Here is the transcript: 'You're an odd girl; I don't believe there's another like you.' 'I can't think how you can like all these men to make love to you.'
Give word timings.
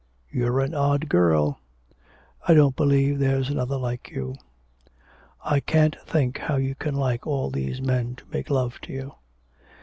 'You're 0.31 0.61
an 0.61 0.73
odd 0.73 1.09
girl; 1.09 1.59
I 2.47 2.55
don't 2.55 2.75
believe 2.75 3.19
there's 3.19 3.49
another 3.51 3.77
like 3.77 4.09
you.' 4.09 4.33
'I 5.45 5.59
can't 5.59 5.95
think 6.07 6.39
how 6.39 6.55
you 6.55 6.73
can 6.73 6.95
like 6.95 7.27
all 7.27 7.51
these 7.51 7.79
men 7.83 8.15
to 8.15 8.25
make 8.31 8.49
love 8.49 8.81
to 8.81 8.93
you.' 8.93 9.13